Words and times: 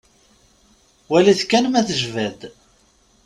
Walit 1.09 1.41
kan 1.49 1.65
ma 1.69 1.81
tejba-d. 1.87 2.41